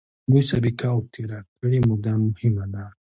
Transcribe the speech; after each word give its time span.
دوی 0.31 0.41
سابقه 0.51 0.87
او 0.93 0.99
تېره 1.13 1.39
کړې 1.57 1.79
موده 1.87 2.13
مهمه 2.25 2.65
ده. 2.73 2.85